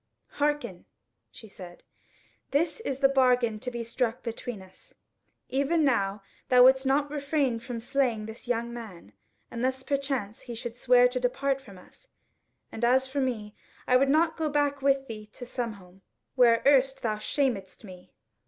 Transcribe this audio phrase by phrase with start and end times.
[0.37, 0.85] "Hearken,"
[1.29, 1.83] she said,
[2.49, 4.95] "this is the bargain to be struck between us:
[5.47, 9.13] even now thou wouldst not refrain from slaying this young man,
[9.51, 12.07] unless perchance he should swear to depart from us;
[12.71, 13.53] and as for me,
[13.87, 16.01] I would not go back with thee to Sunhome,
[16.33, 18.11] where erst thou shamedst me.